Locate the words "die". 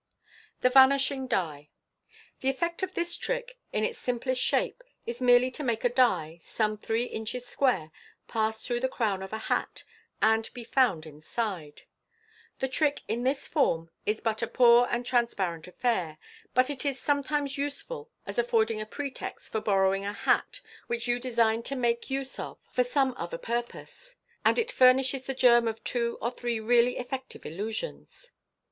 5.89-6.39